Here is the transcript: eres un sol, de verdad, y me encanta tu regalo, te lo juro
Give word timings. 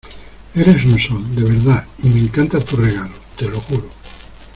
eres 0.55 0.83
un 0.83 0.99
sol, 0.99 1.35
de 1.35 1.43
verdad, 1.43 1.85
y 1.99 2.09
me 2.09 2.21
encanta 2.21 2.59
tu 2.59 2.75
regalo, 2.75 3.13
te 3.37 3.47
lo 3.47 3.59
juro 3.59 3.87